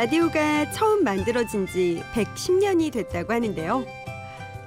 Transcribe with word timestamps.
라디오가 0.00 0.70
처음 0.70 1.04
만들어진 1.04 1.66
지 1.66 2.02
110년이 2.14 2.90
됐다고 2.90 3.34
하는데요. 3.34 3.84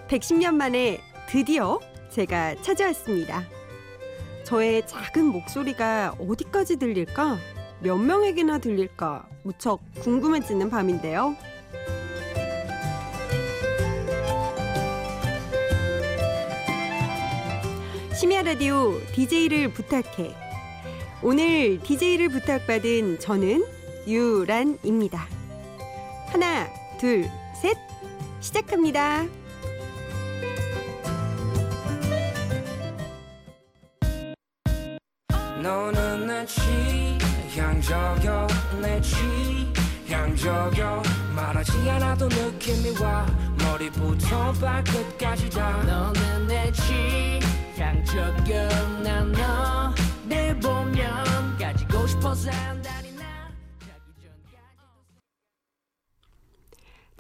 110년 0.08 0.54
만에 0.54 1.02
드디어 1.28 1.80
제가 2.12 2.62
찾아왔습니다. 2.62 3.44
저의 4.44 4.86
작은 4.86 5.26
목소리가 5.26 6.18
어디까지 6.20 6.76
들릴까? 6.76 7.40
몇 7.80 7.98
명에게나 7.98 8.60
들릴까? 8.60 9.28
무척 9.42 9.80
궁금해지는 10.02 10.70
밤인데요. 10.70 11.36
심야 18.16 18.44
라디오 18.44 19.02
DJ를 19.16 19.74
부탁해. 19.74 20.36
오늘 21.24 21.80
DJ를 21.80 22.30
부탁받은 22.30 23.18
저는 23.20 23.83
유란입니다. 24.08 25.28
하나, 26.28 26.68
둘, 27.00 27.30
셋. 27.62 27.78
시작합니다. 28.40 29.26
너는 35.62 36.28
내 36.28 36.46
취향저격 37.48 38.48
내 38.82 39.00
취향저격 40.10 41.04
말하지 41.34 41.90
않아도 41.90 42.28
느낌이 42.28 42.98
와 43.02 43.26
머리부터 43.60 44.52
발끝까지 44.52 45.50
다 45.52 45.82
너는 45.84 46.48
내 46.48 46.70
취향저격 46.74 48.44
난 49.04 49.50
너를 49.50 50.60
보면 50.60 51.58
가지고 51.58 52.06
싶어서 52.08 52.52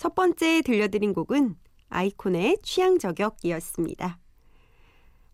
첫 0.03 0.15
번째 0.15 0.61
들려드린 0.63 1.13
곡은 1.13 1.55
아이콘의 1.87 2.57
취향 2.61 2.99
저격이었습니다. 2.99 4.19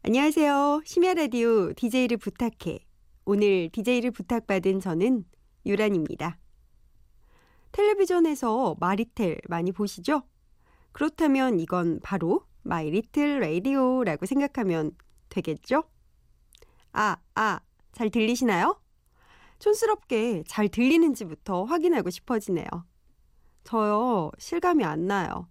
안녕하세요. 0.04 0.84
심야 0.86 1.16
라디오 1.16 1.74
DJ를 1.74 2.18
부탁해. 2.18 2.78
오늘 3.26 3.70
DJ를 3.72 4.12
부탁받은 4.12 4.80
저는 4.80 5.26
유란입니다. 5.66 6.38
텔레비전에서 7.72 8.76
마리텔 8.80 9.40
많이 9.48 9.72
보시죠? 9.72 10.22
그렇다면 10.92 11.60
이건 11.60 12.00
바로 12.04 12.46
My 12.62 12.92
Little 12.92 13.40
라디오라고 13.40 14.28
생각하면 14.28 14.92
되겠죠? 15.30 15.82
아, 16.92 17.18
아, 17.34 17.60
잘 17.92 18.12
들리시나요? 18.12 18.80
촌스럽게 19.58 20.44
잘 20.46 20.70
들리는지부터 20.70 21.64
확인하고 21.64 22.12
싶어지네요. 22.12 22.68
저요, 23.70 24.32
실감이 24.40 24.84
안 24.84 25.06
나요. 25.06 25.48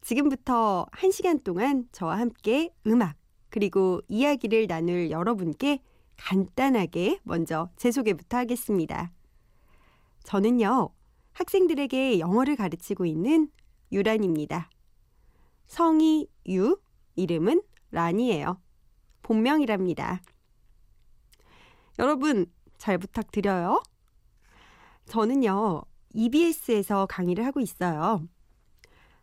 지금부터 0.00 0.88
1시간 0.90 1.44
동안 1.44 1.86
저와 1.92 2.18
함께 2.18 2.74
음악, 2.84 3.16
그리고 3.48 4.00
이야기를 4.08 4.66
나눌 4.66 5.08
여러분께 5.12 5.84
간단하게 6.16 7.20
먼저 7.22 7.70
제 7.76 7.92
소개부터 7.92 8.38
하겠습니다. 8.38 9.12
저는요, 10.24 10.90
학생들에게 11.34 12.18
영어를 12.18 12.56
가르치고 12.56 13.06
있는 13.06 13.52
유란입니다. 13.92 14.68
성이 15.68 16.26
유, 16.48 16.76
이름은 17.14 17.62
란이에요. 17.92 18.60
본명이랍니다. 19.22 20.22
여러분, 22.00 22.46
잘 22.78 22.98
부탁드려요. 22.98 23.80
저는요, 25.06 25.84
EBS에서 26.14 27.06
강의를 27.06 27.44
하고 27.46 27.60
있어요. 27.60 28.26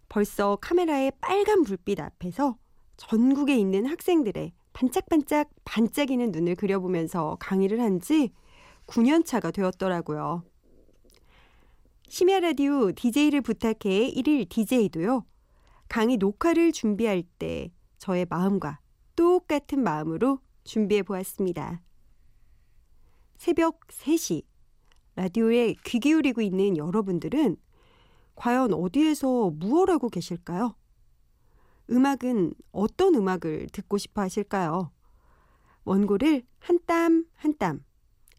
벌써 0.10 0.56
카메라의 0.58 1.12
빨간 1.20 1.64
불빛 1.64 2.00
앞에서 2.00 2.58
전국에 2.98 3.56
있는 3.58 3.86
학생들의 3.86 4.54
반짝반짝 4.74 5.50
반짝이는 5.66 6.32
눈을 6.32 6.56
그려보면서 6.56 7.38
강의를 7.40 7.82
한 7.82 8.00
지 8.00 8.32
9년 8.88 9.26
차가 9.26 9.52
되었더라고요. 9.52 10.44
심야 12.08 12.40
라디오 12.40 12.94
DJ를 12.94 13.42
부탁해 13.42 14.12
1일 14.14 14.48
DJ도요. 14.50 15.26
강의 15.90 16.16
녹화를 16.18 16.72
준비할 16.72 17.24
때 17.38 17.72
저의 17.98 18.26
마음과 18.30 18.80
똑같은 19.16 19.84
마음으로 19.84 20.40
준비해 20.64 21.04
보았습니다. 21.04 21.82
새벽 23.38 23.88
3시 23.88 24.44
라디오에 25.18 25.74
귀 25.84 26.00
기울이고 26.00 26.42
있는 26.42 26.78
여러분들은 26.78 27.58
과연 28.36 28.72
어디에서 28.72 29.50
무엇 29.50 29.90
하고 29.90 30.10
계실까요? 30.10 30.76
음악은 31.90 32.54
어떤 32.72 33.16
음악을 33.16 33.68
듣고 33.74 33.98
싶어 33.98 34.22
하실까요? 34.22 34.92
원고를 35.86 36.44
한 36.60 36.78
땀 36.86 37.26
한 37.34 37.58
땀, 37.58 37.84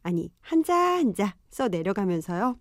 아니, 0.05 0.31
한자 0.41 0.75
한자 0.77 1.35
써 1.51 1.67
내려가면서요. 1.67 2.59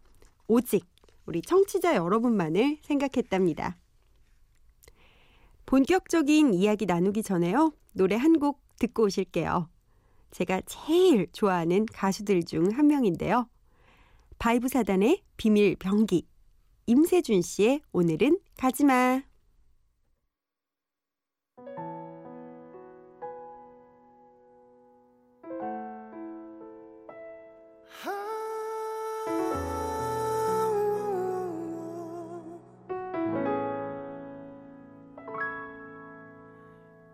오직 0.47 0.87
우리 1.27 1.41
청취자 1.43 1.95
여러분만을 1.95 2.79
생각했답니다. 2.81 3.77
본격적인 5.67 6.53
이야기 6.55 6.85
나누기 6.87 7.21
전에요. 7.21 7.71
노래 7.93 8.15
한 8.15 8.39
곡 8.39 8.61
듣고 8.79 9.03
오실게요. 9.03 9.69
제가 10.31 10.61
제일 10.65 11.27
좋아하는 11.33 11.85
가수들 11.85 12.43
중 12.43 12.71
한 12.71 12.87
명인데요. 12.87 13.47
바이브 14.39 14.67
사단의 14.67 15.23
비밀 15.35 15.75
병기. 15.75 16.27
임세준 16.85 17.41
씨의 17.41 17.81
오늘은 17.91 18.39
가지마. 18.57 19.23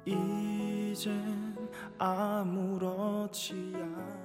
이젠 0.05 1.55
아무렇지 1.97 3.73
않아 3.75 4.22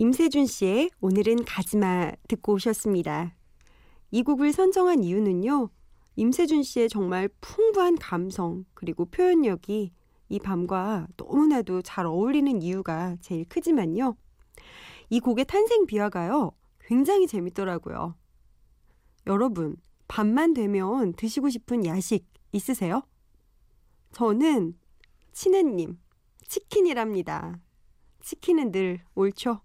임세준 0.00 0.46
씨의 0.46 0.90
오늘은 1.00 1.44
가지마 1.44 2.12
듣고 2.28 2.52
오셨습니다. 2.52 3.34
이 4.12 4.22
곡을 4.22 4.52
선정한 4.52 5.02
이유는요. 5.02 5.70
임세준 6.14 6.62
씨의 6.62 6.88
정말 6.88 7.28
풍부한 7.40 7.96
감성 7.96 8.64
그리고 8.74 9.06
표현력이 9.06 9.90
이 10.28 10.38
밤과 10.38 11.08
너무나도 11.16 11.82
잘 11.82 12.06
어울리는 12.06 12.62
이유가 12.62 13.16
제일 13.20 13.44
크지만요. 13.46 14.16
이 15.10 15.18
곡의 15.18 15.46
탄생 15.46 15.84
비화가요. 15.84 16.52
굉장히 16.78 17.26
재밌더라고요. 17.26 18.14
여러분, 19.26 19.74
밤만 20.06 20.54
되면 20.54 21.12
드시고 21.14 21.50
싶은 21.50 21.84
야식 21.84 22.24
있으세요? 22.52 23.02
저는 24.12 24.78
친해님, 25.32 25.98
치킨이랍니다. 26.46 27.58
치킨은 28.20 28.70
늘 28.70 29.00
옳죠. 29.16 29.60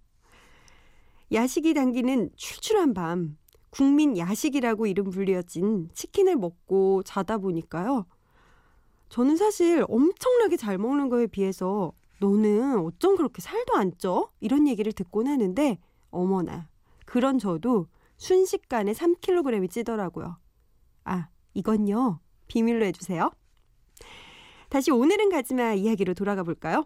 야식이 1.31 1.73
당기는 1.73 2.29
출출한 2.35 2.93
밤, 2.93 3.37
국민 3.69 4.17
야식이라고 4.17 4.85
이름 4.85 5.09
불리어진 5.09 5.89
치킨을 5.93 6.35
먹고 6.35 7.03
자다 7.03 7.39
보니까요. 7.39 8.05
저는 9.09 9.37
사실 9.37 9.85
엄청나게 9.87 10.57
잘 10.57 10.77
먹는 10.77 11.09
거에 11.09 11.27
비해서 11.27 11.93
너는 12.19 12.79
어쩜 12.79 13.15
그렇게 13.15 13.41
살도 13.41 13.75
안 13.75 13.91
쪄? 13.97 14.29
이런 14.39 14.67
얘기를 14.67 14.91
듣곤 14.91 15.27
하는데 15.27 15.79
어머나 16.11 16.67
그런 17.05 17.39
저도 17.39 17.87
순식간에 18.17 18.93
3kg이 18.93 19.69
찌더라고요. 19.69 20.37
아 21.03 21.29
이건요 21.53 22.19
비밀로 22.47 22.85
해주세요. 22.85 23.31
다시 24.69 24.91
오늘은 24.91 25.29
가지마 25.29 25.73
이야기로 25.73 26.13
돌아가 26.13 26.43
볼까요? 26.43 26.85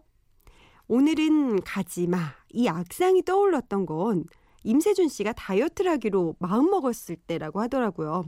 오늘은 0.88 1.62
가지마 1.62 2.18
이 2.50 2.68
악상이 2.68 3.24
떠올랐던 3.24 3.86
건 3.86 4.26
임세준 4.64 5.08
씨가 5.08 5.34
다이어트를 5.34 5.92
하기로 5.92 6.36
마음먹었을 6.40 7.16
때라고 7.16 7.62
하더라고요. 7.62 8.26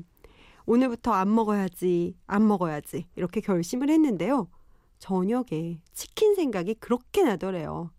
오늘부터 0.65 1.11
안 1.11 1.33
먹어야지, 1.33 2.15
안 2.27 2.47
먹어야지 2.47 3.07
이렇게 3.15 3.41
결심을 3.41 3.89
했는데요. 3.89 4.49
저녁에 4.99 5.81
치킨 5.93 6.35
생각이 6.35 6.75
그렇게 6.75 7.23
나더래요. 7.23 7.91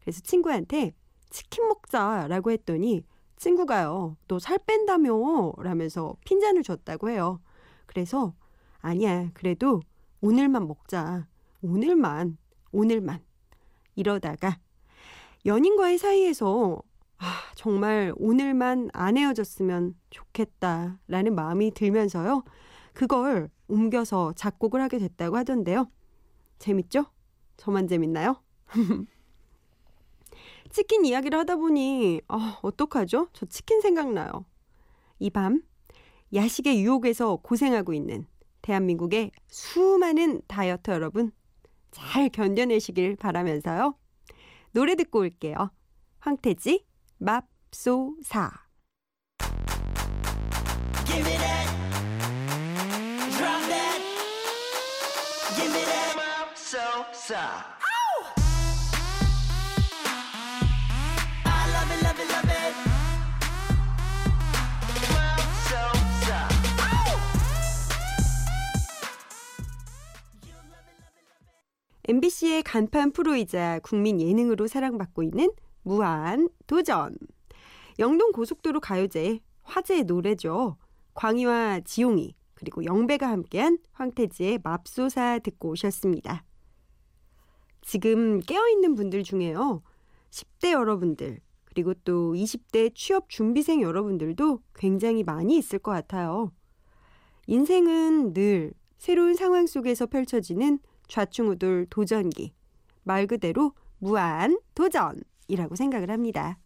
그래서 0.00 0.20
친구한테 0.22 0.92
치킨 1.30 1.68
먹자라고 1.68 2.50
했더니 2.50 3.02
친구가요. 3.36 4.16
너 4.28 4.38
살 4.38 4.58
뺀다며 4.66 5.52
라면서 5.58 6.16
핀잔을 6.24 6.62
줬다고 6.62 7.10
해요. 7.10 7.40
그래서 7.86 8.34
아니야. 8.78 9.30
그래도 9.34 9.82
오늘만 10.20 10.66
먹자. 10.66 11.28
오늘만. 11.62 12.38
오늘만. 12.72 13.20
이러다가 13.94 14.58
연인과의 15.46 15.98
사이에서 15.98 16.82
아, 17.18 17.24
정말 17.54 18.12
오늘만 18.16 18.90
안 18.92 19.16
헤어졌으면 19.16 19.94
좋겠다라는 20.10 21.34
마음이 21.34 21.70
들면서요. 21.72 22.44
그걸 22.92 23.48
옮겨서 23.68 24.32
작곡을 24.36 24.80
하게 24.82 24.98
됐다고 24.98 25.36
하던데요. 25.36 25.90
재밌죠? 26.58 27.06
저만 27.56 27.88
재밌나요? 27.88 28.42
치킨 30.70 31.04
이야기를 31.04 31.38
하다 31.40 31.56
보니 31.56 32.20
아, 32.28 32.58
어떡하죠? 32.62 33.28
저 33.32 33.46
치킨 33.46 33.80
생각나요. 33.80 34.44
이 35.18 35.30
밤 35.30 35.62
야식의 36.34 36.82
유혹에서 36.82 37.36
고생하고 37.36 37.92
있는 37.94 38.26
대한민국의 38.62 39.30
수많은 39.48 40.42
다이어터 40.48 40.92
여러분 40.92 41.30
잘 41.92 42.28
견뎌내시길 42.28 43.16
바라면서요. 43.16 43.94
노래 44.76 44.94
듣고 44.94 45.20
올게요. 45.20 45.70
황태지 46.20 46.84
맙소사. 47.16 48.52
맙소사 56.14 57.75
MBC의 72.08 72.62
간판 72.62 73.10
프로이자 73.10 73.80
국민 73.82 74.20
예능으로 74.20 74.68
사랑받고 74.68 75.24
있는 75.24 75.50
무한 75.82 76.48
도전. 76.68 77.16
영동 77.98 78.30
고속도로 78.30 78.78
가요제 78.78 79.40
화제의 79.64 80.04
노래죠. 80.04 80.76
광희와 81.14 81.80
지용이 81.80 82.36
그리고 82.54 82.84
영배가 82.84 83.28
함께한 83.28 83.78
황태지의 83.90 84.60
맙소사 84.62 85.40
듣고 85.40 85.70
오셨습니다. 85.70 86.44
지금 87.82 88.38
깨어있는 88.38 88.94
분들 88.94 89.24
중에요. 89.24 89.82
10대 90.30 90.72
여러분들 90.72 91.40
그리고 91.64 91.92
또 92.04 92.34
20대 92.34 92.94
취업 92.94 93.28
준비생 93.28 93.82
여러분들도 93.82 94.62
굉장히 94.76 95.24
많이 95.24 95.56
있을 95.56 95.80
것 95.80 95.90
같아요. 95.90 96.52
인생은 97.48 98.32
늘 98.32 98.74
새로운 98.96 99.34
상황 99.34 99.66
속에서 99.66 100.06
펼쳐지는 100.06 100.78
좌충우돌 101.08 101.86
도전기. 101.90 102.52
말 103.02 103.26
그대로 103.26 103.72
무한 103.98 104.58
도전이라고 104.74 105.76
생각을 105.76 106.10
합니다. 106.10 106.58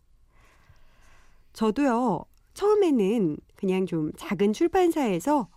저도요, 1.52 2.24
처음에는 2.54 3.36
그냥 3.56 3.86
좀 3.86 4.12
작은 4.16 4.52
출판사에서 4.52 5.48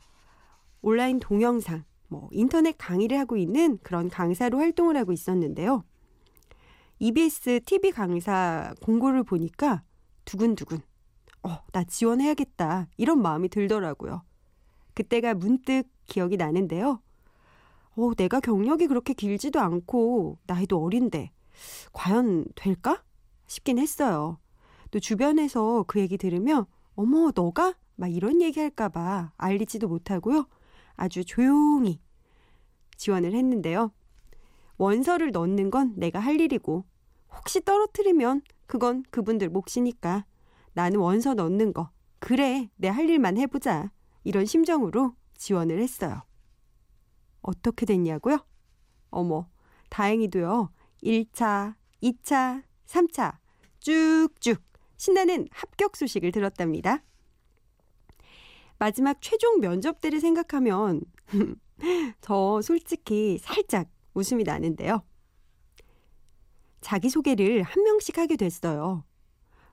온라인 0.81 1.19
동영상, 1.19 1.83
뭐 2.07 2.29
인터넷 2.31 2.75
강의를 2.77 3.17
하고 3.17 3.37
있는 3.37 3.77
그런 3.83 4.09
강사로 4.09 4.57
활동을 4.59 4.97
하고 4.97 5.11
있었는데요. 5.11 5.83
EBS 6.99 7.61
TV 7.65 7.91
강사 7.91 8.73
공고를 8.81 9.23
보니까 9.23 9.83
두근두근, 10.25 10.79
어, 11.43 11.57
나 11.71 11.83
지원해야겠다. 11.83 12.87
이런 12.97 13.21
마음이 13.21 13.49
들더라고요. 13.49 14.23
그때가 14.93 15.33
문득 15.33 15.83
기억이 16.05 16.37
나는데요. 16.37 17.01
어, 17.95 18.13
내가 18.15 18.39
경력이 18.39 18.87
그렇게 18.87 19.13
길지도 19.13 19.59
않고 19.59 20.39
나이도 20.47 20.81
어린데 20.83 21.31
과연 21.91 22.45
될까? 22.55 23.03
싶긴 23.47 23.77
했어요. 23.77 24.39
또 24.91 24.99
주변에서 24.99 25.83
그 25.87 25.99
얘기 25.99 26.17
들으면 26.17 26.65
어머 26.95 27.31
너가 27.35 27.75
막 27.95 28.07
이런 28.11 28.41
얘기 28.41 28.59
할까 28.59 28.89
봐 28.89 29.31
알리지도 29.37 29.87
못하고요. 29.87 30.47
아주 30.95 31.23
조용히 31.25 32.01
지원을 32.97 33.33
했는데요. 33.33 33.91
원서를 34.77 35.31
넣는 35.31 35.69
건 35.71 35.93
내가 35.97 36.19
할 36.19 36.39
일이고 36.41 36.85
혹시 37.35 37.61
떨어뜨리면 37.61 38.41
그건 38.65 39.03
그분들 39.11 39.49
몫이니까 39.49 40.25
나는 40.73 40.99
원서 40.99 41.33
넣는 41.35 41.73
거 41.73 41.89
그래 42.19 42.69
내 42.77 42.87
할 42.89 43.09
일만 43.09 43.37
해보자 43.37 43.91
이런 44.23 44.45
심정으로 44.45 45.15
지원을 45.37 45.79
했어요. 45.79 46.23
어떻게 47.43 47.85
됐냐고요? 47.85 48.39
어머, 49.11 49.47
다행히도요. 49.89 50.71
1차, 51.03 51.75
2차, 52.01 52.63
3차 52.87 53.37
쭉쭉 53.79 54.61
신나는 54.97 55.47
합격 55.51 55.95
소식을 55.95 56.31
들었답니다. 56.31 57.03
마지막 58.79 59.21
최종 59.21 59.59
면접 59.59 60.01
때를 60.01 60.19
생각하면 60.19 61.01
저 62.21 62.61
솔직히 62.61 63.37
살짝 63.37 63.89
웃음이 64.13 64.43
나는데요. 64.43 65.03
자기소개를 66.81 67.63
한 67.63 67.83
명씩 67.83 68.17
하게 68.17 68.35
됐어요. 68.35 69.03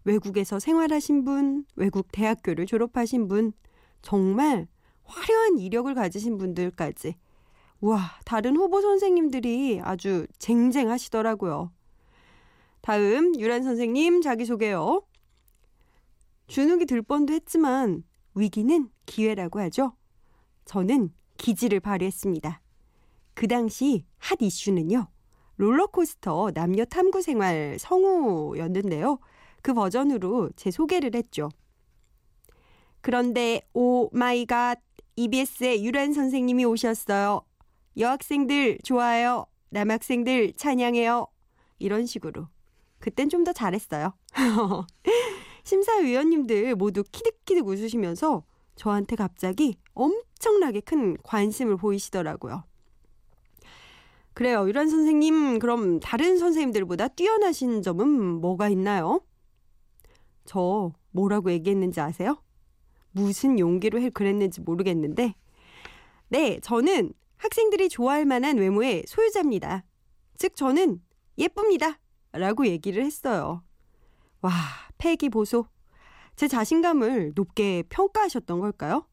외국에서 0.05 0.58
생활하신 0.58 1.25
분, 1.25 1.64
외국 1.76 2.11
대학교를 2.12 2.67
졸업하신 2.67 3.28
분, 3.28 3.52
정말 4.02 4.67
화려한 5.05 5.58
이력을 5.58 5.93
가지신 5.94 6.38
분들까지 6.38 7.17
와, 7.81 8.19
다른 8.25 8.56
후보 8.56 8.81
선생님들이 8.82 9.81
아주 9.82 10.27
쟁쟁하시더라고요. 10.38 11.73
다음 12.82 13.38
유란 13.38 13.62
선생님 13.62 14.21
자기소개요. 14.21 15.03
주눅이 16.47 16.85
들 16.87 17.00
뻔도 17.00 17.32
했지만 17.32 18.03
위기는 18.35 18.91
기회라고 19.06 19.61
하죠. 19.61 19.94
저는 20.65 21.11
기지를 21.38 21.81
발휘했습니다. 21.81 22.61
그 23.35 23.49
당시 23.49 24.05
핫 24.19 24.43
이슈는요. 24.43 25.09
롤러코스터 25.56 26.53
남녀 26.53 26.85
탐구 26.85 27.23
생활 27.23 27.79
성우였는데요. 27.79 29.19
그 29.62 29.73
버전으로 29.73 30.50
제 30.56 30.71
소개를 30.71 31.15
했죠. 31.15 31.49
그런데 33.01 33.63
oh 33.72 34.10
my 34.13 34.44
god 34.44 34.81
EBS의 35.17 35.84
유란 35.84 36.13
선생님이 36.13 36.65
오셨어요. 36.67 37.43
여학생들 38.01 38.79
좋아요. 38.83 39.47
남학생들 39.69 40.55
찬양해요. 40.55 41.27
이런 41.79 42.07
식으로. 42.07 42.49
그땐 42.99 43.29
좀 43.29 43.45
더 43.45 43.53
잘했어요. 43.53 44.15
심사위원님들 45.65 46.75
모두 46.75 47.05
키득키득 47.13 47.67
웃으시면서 47.67 48.45
저한테 48.77 49.17
갑자기 49.17 49.77
엄청나게 49.95 50.81
큰 50.81 51.17
관심을 51.23 51.77
보이시더라고요. 51.77 52.65
그래요. 54.33 54.67
유란 54.67 54.89
선생님, 54.89 55.59
그럼 55.59 56.01
다른 56.01 56.39
선생님들보다 56.39 57.09
뛰어나신 57.09 57.83
점은 57.83 58.09
뭐가 58.41 58.69
있나요? 58.71 59.21
저 60.47 60.93
뭐라고 61.11 61.51
얘기했는지 61.53 62.01
아세요? 62.01 62.43
무슨 63.13 63.59
용기로 63.59 64.01
해 64.01 64.09
그랬는지 64.09 64.63
모르겠는데. 64.63 65.35
네, 66.29 66.61
저는 66.61 67.13
학생들이 67.41 67.89
좋아할 67.89 68.27
만한 68.27 68.59
외모의 68.59 69.05
소유자입니다. 69.06 69.85
즉, 70.37 70.56
저는 70.56 71.01
예쁩니다. 71.39 71.99
라고 72.32 72.67
얘기를 72.67 73.05
했어요. 73.05 73.63
와, 74.43 74.51
패기 74.99 75.29
보소. 75.31 75.67
제 76.37 76.49
자신감을 76.49 77.32
높게 77.35 77.82
평가하셨던 77.89 78.61
걸까요? 78.61 79.06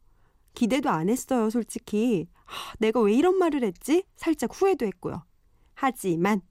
기대도 0.54 0.90
안 0.90 1.10
했어요, 1.10 1.50
솔직히. 1.50 2.28
하, 2.46 2.74
내가 2.80 3.00
왜 3.02 3.14
이런 3.14 3.38
말을 3.38 3.64
했지? 3.64 4.04
살짝 4.16 4.52
후회도 4.54 4.86
했고요. 4.86 5.24
하지만 5.74 6.42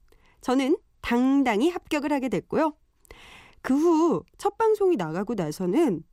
저는 0.41 0.77
당당히 1.01 1.69
합격을 1.69 2.11
하게 2.11 2.29
됐고요. 2.29 2.73
그 3.61 3.73
후 3.75 4.23
첫 4.37 4.57
방송이 4.57 4.95
나가고 4.95 5.33
나서는 5.35 6.03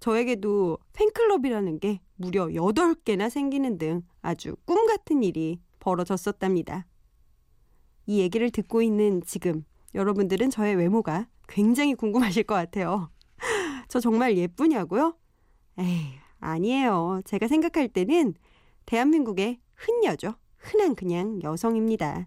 저에게도 0.00 0.78
팬클럽이라는 0.92 1.78
게 1.80 2.00
무려 2.18 2.48
8개나 2.48 3.30
생기는 3.30 3.78
등 3.78 4.02
아주 4.20 4.56
꿈 4.64 4.86
같은 4.86 5.22
일이 5.22 5.60
벌어졌었답니다. 5.78 6.86
이 8.06 8.20
얘기를 8.20 8.50
듣고 8.50 8.82
있는 8.82 9.22
지금 9.24 9.64
여러분들은 9.94 10.50
저의 10.50 10.74
외모가 10.74 11.28
굉장히 11.48 11.94
궁금하실 11.94 12.42
것 12.44 12.54
같아요. 12.54 13.10
저 13.88 14.00
정말 14.00 14.36
예쁘냐고요? 14.36 15.16
에이, 15.78 16.14
아니에요. 16.40 17.22
제가 17.24 17.46
생각할 17.46 17.88
때는 17.88 18.34
대한민국의 18.86 19.60
흔여죠. 19.74 20.34
흔한 20.56 20.94
그냥 20.94 21.40
여성입니다. 21.42 22.26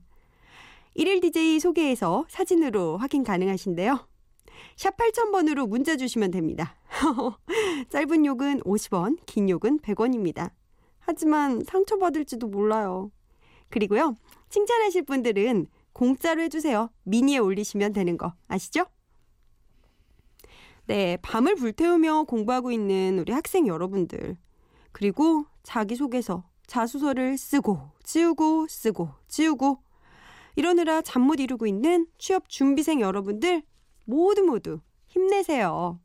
1일 0.96 1.22
DJ 1.22 1.60
소개해서 1.60 2.26
사진으로 2.30 2.98
확인 2.98 3.24
가능하신데요. 3.24 4.08
샵 4.76 4.96
8000번으로 4.98 5.68
문자 5.68 5.98
주시면 5.98 6.32
됩니다. 6.32 6.76
짧은 7.90 8.26
욕은 8.26 8.62
50원, 8.62 9.18
긴 9.26 9.50
욕은 9.50 9.80
100원입니다. 9.80 10.52
하지만 11.00 11.64
상처받을지도 11.64 12.48
몰라요. 12.48 13.12
그리고요, 13.70 14.16
칭찬하실 14.50 15.04
분들은 15.04 15.68
공짜로 15.94 16.42
해주세요. 16.42 16.90
미니에 17.04 17.38
올리시면 17.38 17.94
되는 17.94 18.18
거 18.18 18.34
아시죠? 18.48 18.86
네, 20.88 21.18
밤을 21.22 21.56
불태우며 21.56 22.24
공부하고 22.24 22.72
있는 22.72 23.20
우리 23.20 23.32
학생 23.32 23.68
여러분들. 23.68 24.38
그리고 24.92 25.46
자기소개서, 25.64 26.44
자소서를 26.68 27.38
쓰고, 27.38 27.80
지우고, 28.04 28.68
쓰고, 28.68 29.10
지우고. 29.28 29.80
이러느라 30.56 31.02
잠 31.02 31.22
못 31.24 31.40
이루고 31.40 31.66
있는 31.66 32.08
취업 32.18 32.50
준비생 32.50 33.00
여러분들 33.00 33.64
모두 34.04 34.44
모두 34.44 34.82
힘내세요. 35.08 36.00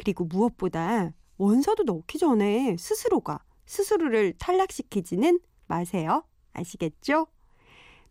그리고 0.00 0.24
무엇보다 0.24 1.12
원서도 1.36 1.82
넣기 1.82 2.16
전에 2.16 2.74
스스로가 2.78 3.38
스스로를 3.66 4.32
탈락시키지는 4.38 5.40
마세요. 5.66 6.24
아시겠죠? 6.54 7.26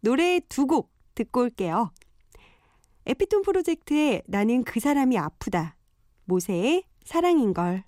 노래 0.02 0.40
두 0.40 0.68
곡 0.68 0.92
듣고 1.16 1.42
올게요. 1.42 1.92
에피톤 3.08 3.42
프로젝트의 3.42 4.22
나는 4.28 4.64
그 4.64 4.80
사람이 4.80 5.18
아프다. 5.18 5.76
모세의 6.26 6.84
사랑인걸. 7.06 7.84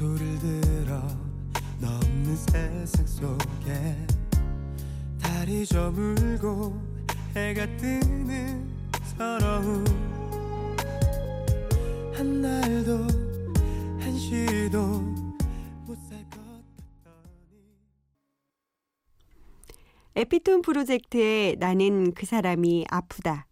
소리를 0.00 0.60
들어 0.62 0.98
넘는 1.78 2.34
세상 2.34 3.06
속에 3.06 4.06
달이 5.20 5.66
저물고 5.66 6.72
해가 7.36 7.66
뜨는 7.76 8.66
서러움 9.14 9.84
한 12.14 12.40
날도 12.40 12.96
한 14.00 14.18
시도 14.18 15.02
에피톤 20.16 20.62
프로젝트의 20.62 21.56
나는 21.58 22.14
그 22.14 22.24
사람이 22.24 22.86
아프다. 22.90 23.46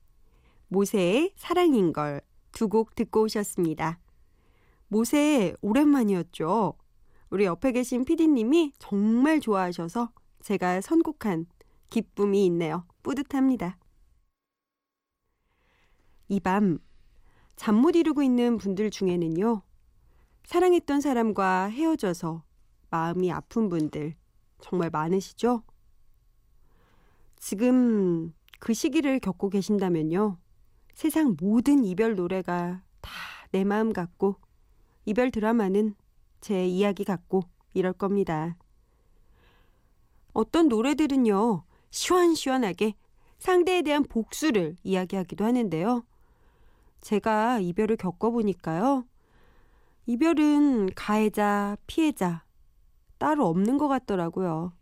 모세의 0.68 1.32
사랑인 1.36 1.92
걸 1.92 2.22
두 2.52 2.68
곡 2.68 2.94
듣고 2.94 3.24
오셨습니다. 3.24 4.00
모세 4.88 5.54
오랜만이었죠. 5.60 6.74
우리 7.30 7.44
옆에 7.44 7.72
계신 7.72 8.04
PD님이 8.04 8.72
정말 8.78 9.40
좋아하셔서 9.40 10.10
제가 10.42 10.80
선곡한 10.80 11.46
기쁨이 11.90 12.46
있네요. 12.46 12.86
뿌듯합니다. 13.02 13.78
이 16.28 16.40
밤 16.40 16.78
잠 17.56 17.74
못 17.76 17.96
이루고 17.96 18.22
있는 18.22 18.56
분들 18.56 18.90
중에는요. 18.90 19.62
사랑했던 20.44 21.00
사람과 21.00 21.64
헤어져서 21.66 22.44
마음이 22.90 23.32
아픈 23.32 23.68
분들 23.68 24.14
정말 24.60 24.90
많으시죠? 24.90 25.62
지금 27.36 28.32
그 28.60 28.74
시기를 28.74 29.18
겪고 29.20 29.50
계신다면요. 29.50 30.38
세상 30.94 31.36
모든 31.40 31.84
이별 31.84 32.14
노래가 32.16 32.82
다 33.00 33.10
내 33.50 33.64
마음 33.64 33.94
같고 33.94 34.36
이별 35.08 35.30
드라마는 35.30 35.94
제 36.42 36.66
이야기 36.66 37.02
같고 37.02 37.44
이럴 37.72 37.94
겁니다. 37.94 38.58
어떤 40.34 40.68
노래들은요. 40.68 41.64
시원시원하게 41.90 42.94
상대에 43.38 43.80
대한 43.80 44.04
복수를 44.04 44.76
이야기하기도 44.82 45.46
하는데요. 45.46 46.04
제가 47.00 47.60
이별을 47.60 47.96
겪어보니까요. 47.96 49.06
이별은 50.04 50.90
가해자, 50.94 51.78
피해자 51.86 52.44
따로 53.16 53.46
없는 53.46 53.78
것 53.78 53.88
같더라고요. 53.88 54.74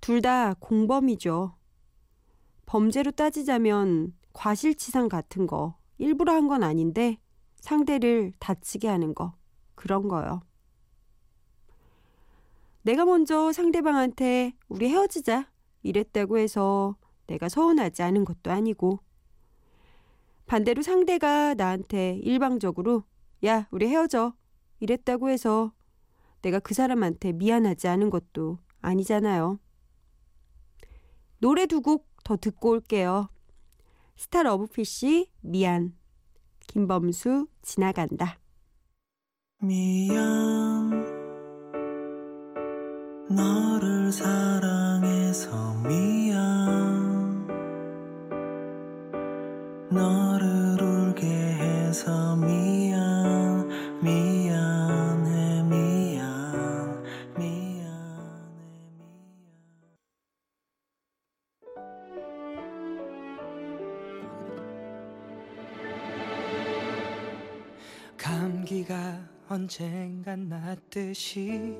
둘 0.00 0.22
다 0.22 0.54
공범이죠. 0.54 1.54
범죄로 2.66 3.12
따지자면 3.12 4.12
과실치상 4.32 5.08
같은 5.08 5.46
거 5.46 5.76
일부러 5.98 6.32
한 6.32 6.48
건 6.48 6.64
아닌데 6.64 7.18
상대를 7.60 8.32
다치게 8.38 8.88
하는 8.88 9.14
거 9.14 9.34
그런 9.74 10.08
거요. 10.08 10.42
내가 12.82 13.04
먼저 13.04 13.52
상대방한테 13.52 14.54
우리 14.68 14.88
헤어지자 14.88 15.50
이랬다고 15.82 16.38
해서 16.38 16.96
내가 17.26 17.48
서운하지 17.48 18.02
않은 18.02 18.24
것도 18.24 18.50
아니고 18.50 19.00
반대로 20.46 20.82
상대가 20.82 21.54
나한테 21.54 22.18
일방적으로 22.22 23.04
야 23.44 23.68
우리 23.70 23.86
헤어져 23.86 24.34
이랬다고 24.80 25.28
해서 25.30 25.72
내가 26.42 26.58
그 26.58 26.74
사람한테 26.74 27.32
미안하지 27.32 27.86
않은 27.88 28.10
것도 28.10 28.58
아니잖아요. 28.80 29.60
노래 31.38 31.66
두 31.66 31.80
곡 31.80 32.10
더 32.24 32.36
듣고 32.36 32.70
올게요. 32.70 33.28
스타러브피쉬 34.16 35.30
미안 35.40 35.96
김범수 36.70 37.48
지나간다. 37.62 38.38
미안. 39.60 40.90
너를 43.28 44.12
사랑해서 44.12 45.74
미안. 45.82 47.44
너를 49.90 50.80
울게 50.80 51.26
해서 51.26 52.36
미안 52.36 52.69
언젠간 69.52 70.48
낫듯이 70.48 71.76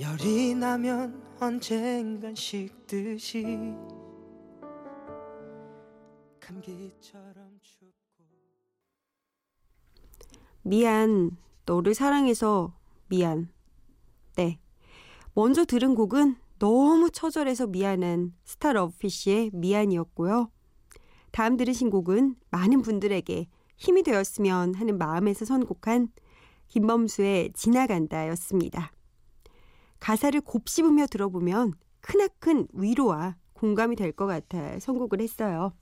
열이 0.00 0.54
나면 0.54 1.22
언젠간 1.38 2.34
식듯이 2.34 3.44
감기처럼 6.40 7.58
춥고 7.60 8.24
미안 10.62 11.36
너를 11.66 11.92
사랑해서 11.92 12.74
미안. 13.08 13.50
네. 14.36 14.58
먼저 15.34 15.66
들은 15.66 15.94
곡은 15.94 16.36
너무 16.58 17.10
처절해서 17.10 17.66
미안한 17.66 18.32
스타 18.44 18.72
러브피쉬의 18.72 19.50
미안이었고요. 19.52 20.50
다음 21.32 21.58
들으신 21.58 21.90
곡은 21.90 22.36
많은 22.48 22.80
분들에게 22.80 23.46
힘이 23.76 24.02
되었으면 24.02 24.74
하는 24.74 24.98
마음에서 24.98 25.44
선곡한 25.44 26.08
김범수의 26.68 27.52
지나간다였습니다. 27.54 28.92
가사를 30.00 30.40
곱씹으며 30.40 31.06
들어보면 31.06 31.74
크나큰 32.00 32.68
위로와 32.72 33.36
공감이 33.52 33.96
될 33.96 34.12
것 34.12 34.26
같아 34.26 34.78
선곡을 34.78 35.20
했어요. 35.20 35.72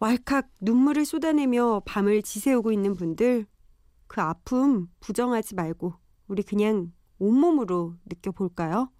왈칵 0.00 0.48
눈물을 0.60 1.04
쏟아내며 1.04 1.82
밤을 1.84 2.22
지새우고 2.22 2.72
있는 2.72 2.94
분들, 2.94 3.46
그 4.06 4.20
아픔 4.20 4.88
부정하지 5.00 5.54
말고 5.54 5.94
우리 6.26 6.42
그냥 6.42 6.92
온몸으로 7.18 7.96
느껴볼까요? 8.06 8.90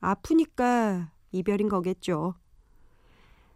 아프니까 0.00 1.12
이별인 1.30 1.68
거겠죠. 1.70 2.34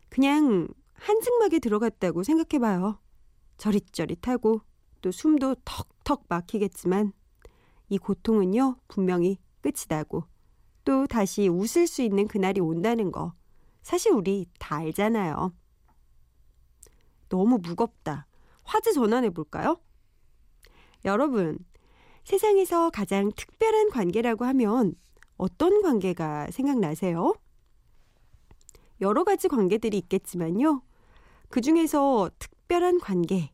그냥 0.09 0.69
한증막에 0.99 1.59
들어갔다고 1.59 2.23
생각해봐요. 2.23 2.99
저릿저릿하고 3.59 4.61
또 5.01 5.11
숨도 5.11 5.57
턱턱 5.65 6.25
막히겠지만 6.29 7.13
이 7.89 7.99
고통은요 7.99 8.77
분명히 8.89 9.39
끝이 9.61 9.87
나고 9.89 10.25
또 10.85 11.07
다시 11.07 11.49
웃을 11.49 11.87
수 11.87 12.03
있는 12.03 12.29
그날이 12.29 12.61
온다는 12.61 13.13
거 13.13 13.35
사실 13.83 14.13
우리 14.13 14.47
다 14.59 14.77
알잖아요. 14.77 15.53
너무 17.29 17.59
무겁다. 17.59 18.27
화제 18.65 18.93
전환해 18.93 19.31
볼까요? 19.31 19.81
여러분, 21.05 21.59
세상에서 22.25 22.91
가장 22.91 23.31
특별한 23.37 23.91
관계라고 23.91 24.45
하면 24.45 24.95
어떤 25.37 25.83
관계가 25.83 26.51
생각나세요? 26.51 27.35
여러 29.01 29.25
가지 29.25 29.49
관계들이 29.49 29.99
있겠지만요. 29.99 30.83
그 31.49 31.61
중에서 31.61 32.31
특별한 32.39 33.01
관계. 33.01 33.53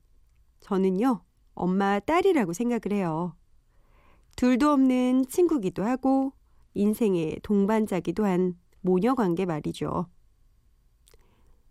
저는요, 0.61 1.23
엄마 1.55 2.01
딸이라고 2.01 2.53
생각을 2.53 2.93
해요. 2.93 3.35
둘도 4.37 4.71
없는 4.71 5.27
친구기도 5.27 5.85
하고 5.85 6.33
인생의 6.75 7.41
동반자기도 7.43 8.25
한 8.25 8.57
모녀 8.81 9.15
관계 9.15 9.45
말이죠. 9.45 10.07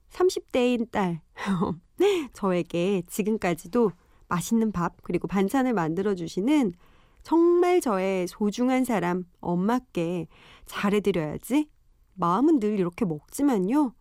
30대인 0.10 0.92
딸. 0.92 1.22
저에게 2.34 3.04
지금까지도 3.08 3.92
맛있는 4.28 4.72
밥 4.72 4.96
그리고 5.01 5.28
반찬을 5.28 5.74
만들어 5.74 6.16
주시는 6.16 6.74
정말 7.24 7.82
저의 7.82 8.28
소중한 8.28 8.84
사람 8.84 9.25
엄마께 9.40 10.28
잘해드려야지. 10.66 11.70
마음은 12.22 12.62
늘 12.62 12.80
이렇게 12.80 13.04
먹지만요. 13.04 13.94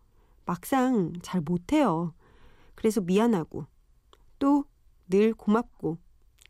막상 0.45 1.11
잘 1.21 1.41
못해요. 1.41 2.13
그래서 2.75 3.01
미안하고 3.01 3.65
또 4.39 4.71
늘 5.11 5.33
고맙고 5.33 5.97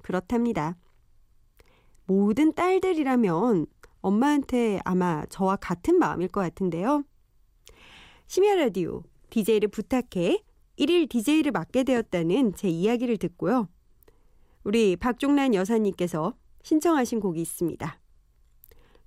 그렇답니다. 0.01 0.77
모든 2.05 2.53
딸들이라면 2.53 3.65
엄마한테 4.01 4.79
아마 4.85 5.25
저와 5.25 5.57
같은 5.57 5.97
마음일 5.99 6.29
것 6.29 6.41
같은데요. 6.41 7.03
심야 8.27 8.55
라디오 8.55 9.03
DJ를 9.29 9.67
부탁해 9.67 10.43
1일 10.79 11.09
DJ를 11.09 11.51
맡게 11.51 11.83
되었다는 11.83 12.55
제 12.55 12.69
이야기를 12.69 13.17
듣고요. 13.17 13.67
우리 14.63 14.95
박종란 14.95 15.53
여사님께서 15.53 16.35
신청하신 16.63 17.19
곡이 17.19 17.41
있습니다. 17.41 17.99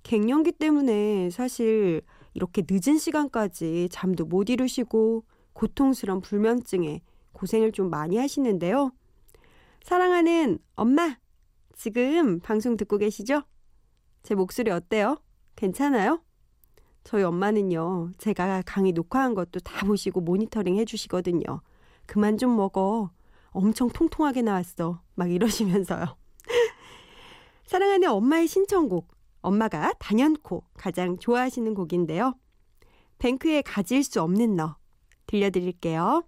갱년기 0.03 0.53
때문에 0.53 1.29
사실 1.31 2.01
이렇게 2.35 2.63
늦은 2.69 2.99
시간까지 2.99 3.87
잠도 3.91 4.25
못 4.25 4.49
이루시고 4.49 5.23
고통스러운 5.53 6.21
불면증에 6.21 7.01
고생을 7.31 7.71
좀 7.71 7.89
많이 7.89 8.17
하시는데요. 8.17 8.91
사랑하는 9.81 10.59
엄마, 10.75 11.17
지금 11.75 12.39
방송 12.39 12.77
듣고 12.77 12.97
계시죠? 12.97 13.43
제 14.21 14.35
목소리 14.35 14.69
어때요? 14.69 15.17
괜찮아요? 15.55 16.21
저희 17.05 17.23
엄마는요, 17.23 18.11
제가 18.17 18.63
강의 18.65 18.91
녹화한 18.91 19.33
것도 19.33 19.59
다 19.61 19.85
보시고 19.85 20.21
모니터링 20.21 20.75
해주시거든요. 20.77 21.61
그만 22.05 22.37
좀 22.37 22.55
먹어. 22.55 23.11
엄청 23.51 23.87
통통하게 23.89 24.41
나왔어. 24.41 25.01
막 25.13 25.31
이러시면서요. 25.31 26.17
사랑하는 27.65 28.09
엄마의 28.09 28.47
신청곡. 28.47 29.14
엄마가 29.45 29.93
단연코 29.99 30.63
가장 30.73 31.17
좋아하시는 31.17 31.73
곡인데요. 31.75 32.33
뱅크에 33.19 33.61
가질 33.61 34.03
수 34.03 34.21
없는 34.21 34.55
너. 34.55 34.77
들려드릴게요. 35.27 36.23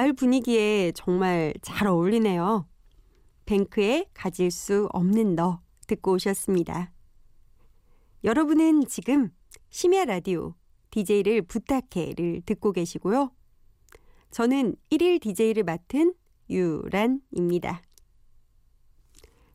가을 0.00 0.14
분위기에 0.14 0.92
정말 0.92 1.52
잘 1.60 1.86
어울리네요. 1.86 2.66
뱅크에 3.44 4.06
가질 4.14 4.50
수 4.50 4.88
없는 4.94 5.34
너 5.34 5.60
듣고 5.86 6.12
오셨습니다. 6.12 6.90
여러분은 8.24 8.86
지금 8.86 9.30
심야 9.68 10.06
라디오 10.06 10.54
DJ를 10.90 11.42
부탁해를 11.42 12.40
듣고 12.46 12.72
계시고요. 12.72 13.30
저는 14.30 14.74
1일 14.90 15.20
DJ를 15.20 15.64
맡은 15.64 16.14
유란입니다. 16.48 17.82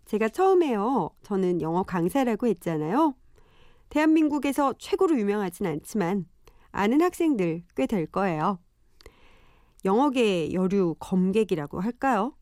제가 0.06 0.30
처음에요. 0.30 1.10
저는 1.24 1.62
영어 1.62 1.82
강사라고 1.82 2.46
했잖아요. 2.46 3.16
대한민국에서 3.90 4.76
최고로 4.78 5.18
유명하진 5.18 5.66
않지만 5.66 6.28
아는 6.72 7.02
학생들 7.02 7.64
꽤 7.76 7.88
될 7.88 8.06
거예요. 8.06 8.60
영어계 9.86 10.52
여류 10.52 10.96
검객이라고 11.00 11.80
할까요? 11.80 12.36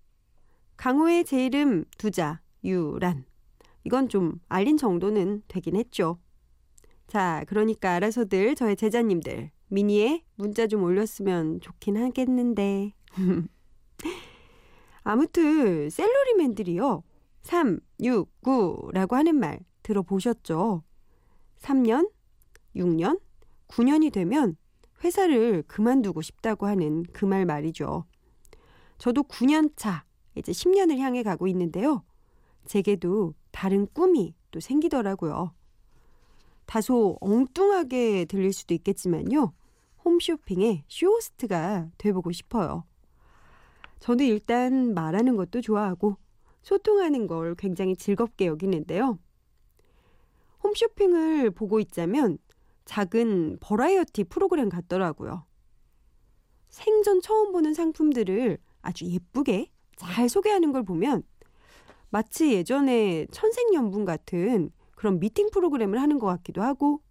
강호의 0.77 1.25
제 1.25 1.45
이름 1.45 1.83
두자 1.97 2.41
유란. 2.63 3.25
이건 3.83 4.07
좀 4.07 4.39
알린 4.47 4.77
정도는 4.77 5.43
되긴 5.49 5.75
했죠. 5.75 6.19
자, 7.05 7.43
그러니까 7.47 7.91
알아서들 7.91 8.55
저의 8.55 8.77
제자님들 8.77 9.51
미니에 9.67 10.23
문자 10.35 10.67
좀 10.67 10.83
올렸으면 10.83 11.59
좋긴 11.59 11.97
하겠는데. 11.97 12.93
아무튼 15.03 15.89
셀러리맨들이요. 15.89 17.03
3, 17.41 17.79
6, 18.01 18.41
9라고 18.41 19.11
하는 19.15 19.35
말 19.35 19.59
들어보셨죠? 19.83 20.81
3년, 21.59 22.09
6년, 22.77 23.19
9년이 23.67 24.13
되면 24.13 24.55
회사를 25.03 25.63
그만두고 25.67 26.21
싶다고 26.21 26.65
하는 26.67 27.03
그 27.13 27.25
말 27.25 27.45
말이죠. 27.45 28.05
저도 28.97 29.23
9년 29.23 29.73
차, 29.75 30.05
이제 30.35 30.51
10년을 30.51 30.97
향해 30.99 31.23
가고 31.23 31.47
있는데요. 31.47 32.03
제게도 32.65 33.33
다른 33.51 33.87
꿈이 33.93 34.33
또 34.51 34.59
생기더라고요. 34.59 35.53
다소 36.65 37.17
엉뚱하게 37.19 38.25
들릴 38.25 38.53
수도 38.53 38.73
있겠지만요. 38.73 39.53
홈쇼핑의 40.05 40.83
쇼호스트가 40.87 41.89
돼보고 41.97 42.31
싶어요. 42.31 42.85
저는 43.99 44.25
일단 44.25 44.93
말하는 44.93 45.35
것도 45.35 45.61
좋아하고 45.61 46.17
소통하는 46.61 47.27
걸 47.27 47.55
굉장히 47.55 47.95
즐겁게 47.95 48.47
여기는데요. 48.47 49.19
홈쇼핑을 50.63 51.51
보고 51.51 51.79
있자면 51.79 52.37
작은 52.85 53.57
버라이어티 53.61 54.25
프로그램 54.25 54.69
같더라고요. 54.69 55.45
생전 56.69 57.21
처음 57.21 57.51
보는 57.51 57.73
상품들을 57.73 58.57
아주 58.81 59.05
예쁘게 59.05 59.71
잘 59.95 60.27
소개하는 60.27 60.71
걸 60.71 60.83
보면 60.83 61.23
마치 62.09 62.51
예전에 62.53 63.27
천생연분 63.31 64.05
같은 64.05 64.71
그런 64.95 65.19
미팅 65.19 65.49
프로그램을 65.51 65.99
하는 66.01 66.19
것 66.19 66.27
같기도 66.27 66.61
하고 66.61 67.01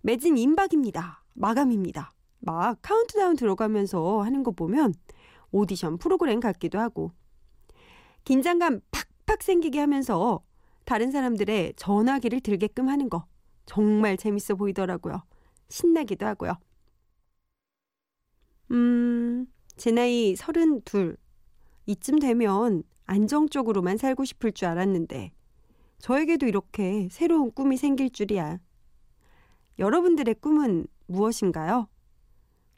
매진 0.00 0.36
임박입니다. 0.36 1.24
마감입니다. 1.34 2.12
막 2.40 2.78
카운트다운 2.82 3.36
들어가면서 3.36 4.22
하는 4.22 4.42
거 4.42 4.50
보면 4.50 4.94
오디션 5.52 5.98
프로그램 5.98 6.40
같기도 6.40 6.78
하고 6.78 7.12
긴장감 8.24 8.80
팍팍 8.90 9.42
생기게 9.42 9.78
하면서 9.78 10.42
다른 10.84 11.10
사람들의 11.10 11.74
전화기를 11.76 12.40
들게끔 12.40 12.88
하는 12.88 13.08
거 13.08 13.26
정말 13.66 14.16
재밌어 14.16 14.54
보이더라고요. 14.54 15.22
신나기도 15.68 16.26
하고요. 16.26 16.54
음, 18.70 19.46
제 19.76 19.90
나이 19.90 20.34
32. 20.36 21.16
이쯤 21.86 22.18
되면 22.20 22.82
안정적으로만 23.06 23.96
살고 23.96 24.24
싶을 24.24 24.52
줄 24.52 24.68
알았는데, 24.68 25.32
저에게도 25.98 26.46
이렇게 26.46 27.08
새로운 27.10 27.50
꿈이 27.52 27.76
생길 27.76 28.10
줄이야. 28.10 28.58
여러분들의 29.78 30.34
꿈은 30.36 30.86
무엇인가요? 31.06 31.88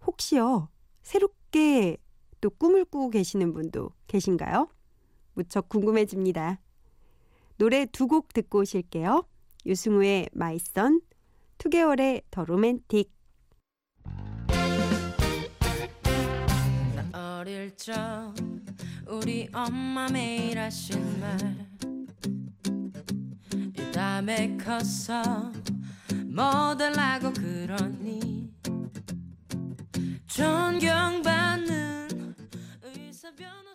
혹시요, 0.07 0.69
새롭게 1.03 1.97
또 2.41 2.51
꿈을 2.51 2.85
꾸고 2.85 3.11
계시는 3.11 3.53
분도 3.55 3.91
계신가요? 4.07 4.69
무척 5.35 5.69
궁금해집니다. 5.69 6.61
노래 7.59 7.87
두 7.87 8.07
곡 8.09 8.33
듣고 8.33 8.61
오실게요. 8.61 9.25
유승우의 9.67 10.29
마이선, 10.33 11.01
투개월의 11.59 12.23
더 12.31 12.45
로맨틱. 12.45 13.11
나 16.95 17.39
어릴 17.41 17.75
적 17.77 18.35
우리 19.07 19.49
엄마 19.53 20.09
매일 20.09 20.59
하신 20.59 21.21
말이 21.21 21.65
다음에 23.93 24.57
커서 24.57 25.23
뭐 26.27 26.77
달라고 26.77 27.33
그러니 27.33 28.53
존경받는 30.27 32.09
의사 32.83 33.31
변호 33.35 33.74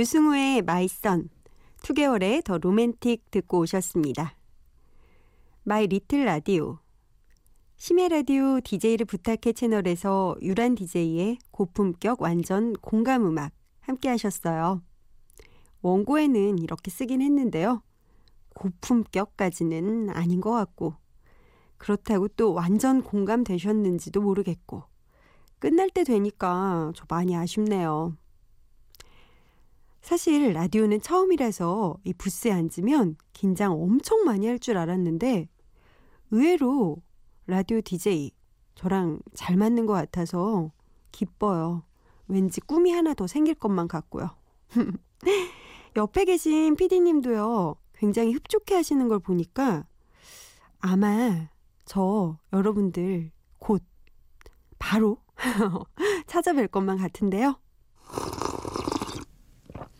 유승우의 0.00 0.62
My 0.62 0.84
Son, 0.84 1.28
투개월의 1.82 2.42
The 2.42 2.56
Romantic 2.56 3.30
듣고 3.30 3.58
오셨습니다. 3.58 4.34
My 5.62 5.86
Little 5.88 6.24
라디오. 6.24 6.78
심야 7.76 8.08
라디오 8.08 8.60
DJ를 8.62 9.04
부탁해 9.04 9.52
채널에서 9.52 10.36
유란 10.40 10.74
DJ의 10.74 11.36
고품격 11.50 12.22
완전 12.22 12.72
공감 12.80 13.26
음악 13.26 13.52
함께 13.80 14.08
하셨어요. 14.08 14.80
원고에는 15.82 16.58
이렇게 16.60 16.90
쓰긴 16.90 17.20
했는데요. 17.20 17.82
고품격까지는 18.54 20.08
아닌 20.08 20.40
것 20.40 20.50
같고, 20.50 20.94
그렇다고 21.76 22.28
또 22.28 22.54
완전 22.54 23.02
공감되셨는지도 23.02 24.22
모르겠고, 24.22 24.82
끝날 25.58 25.90
때 25.90 26.04
되니까 26.04 26.90
저 26.96 27.04
많이 27.06 27.36
아쉽네요. 27.36 28.16
사실 30.00 30.52
라디오는 30.52 31.00
처음이라서 31.00 31.98
이 32.04 32.14
부스에 32.14 32.52
앉으면 32.52 33.16
긴장 33.32 33.72
엄청 33.72 34.24
많이 34.24 34.46
할 34.46 34.58
줄 34.58 34.76
알았는데, 34.76 35.48
의외로 36.30 36.98
라디오 37.46 37.80
DJ 37.80 38.32
저랑 38.74 39.20
잘 39.34 39.56
맞는 39.56 39.86
것 39.86 39.92
같아서 39.92 40.72
기뻐요. 41.12 41.82
왠지 42.28 42.60
꿈이 42.60 42.92
하나 42.92 43.14
더 43.14 43.26
생길 43.26 43.54
것만 43.54 43.88
같고요. 43.88 44.30
옆에 45.96 46.24
계신 46.24 46.76
PD님도요, 46.76 47.76
굉장히 47.94 48.32
흡족해 48.32 48.74
하시는 48.76 49.08
걸 49.08 49.18
보니까 49.18 49.84
아마 50.78 51.48
저 51.84 52.38
여러분들 52.52 53.32
곧 53.58 53.82
바로 54.78 55.18
찾아뵐 56.26 56.70
것만 56.70 56.98
같은데요. 56.98 57.56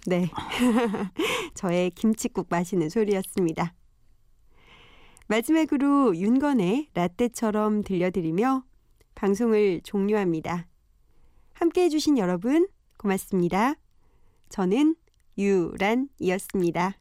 네. 0.07 0.29
저의 1.55 1.91
김치국 1.91 2.47
마시는 2.49 2.89
소리였습니다. 2.89 3.75
마지막으로 5.29 6.17
윤건의 6.17 6.89
라떼처럼 6.95 7.83
들려드리며 7.83 8.65
방송을 9.15 9.81
종료합니다. 9.83 10.67
함께 11.53 11.85
해주신 11.85 12.19
여러분 12.19 12.67
고맙습니다. 12.97 13.75
저는 14.49 14.97
유란이었습니다. 15.39 17.00